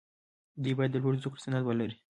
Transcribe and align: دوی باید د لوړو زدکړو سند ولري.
دوی 0.63 0.73
باید 0.77 0.91
د 0.93 0.97
لوړو 1.03 1.19
زدکړو 1.21 1.41
سند 1.45 1.63
ولري. 1.65 1.97